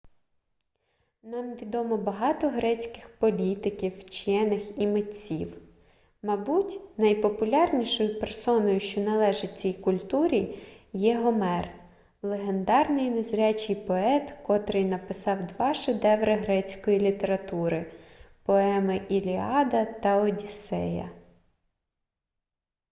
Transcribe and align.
нам 1.23 1.53
відомо 1.55 1.97
багато 1.97 2.49
грецьких 2.49 3.09
політиків 3.19 3.99
вчених 3.99 4.77
і 4.79 4.87
митців 4.87 5.57
мабуть 6.23 6.79
найпопулярнішою 6.99 8.19
персоною 8.19 8.79
що 8.79 9.01
належить 9.01 9.57
цій 9.59 9.73
культурі 9.73 10.59
є 10.93 11.17
гомер 11.17 11.69
легендарний 12.21 13.09
незрячий 13.09 13.75
поет 13.75 14.33
котрий 14.43 14.85
написав 14.85 15.47
два 15.47 15.73
шедеври 15.73 16.35
грецької 16.35 16.99
літератури 16.99 17.91
поеми 18.43 19.01
іліада 19.09 19.85
та 19.85 20.17
одіссея 20.21 21.09